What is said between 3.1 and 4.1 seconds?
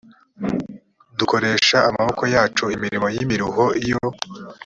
y imiruho iyo